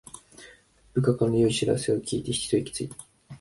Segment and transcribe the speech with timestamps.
[0.93, 2.95] 部下からの良い知らせを聞いてひと息ついた